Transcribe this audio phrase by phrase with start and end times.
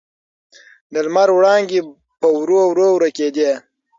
[0.93, 1.79] د لمر وړانګې
[2.19, 3.51] په ورو ورو ورکېدې.